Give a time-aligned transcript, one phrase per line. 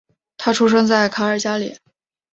[0.35, 1.77] 他出生在卡尔加里。